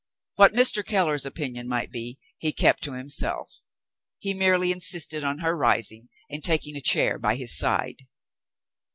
[0.33, 0.83] What Mr.
[0.83, 3.61] Keller's opinion might be, he kept to himself.
[4.17, 8.07] He merely insisted on her rising, and taking a chair by his side.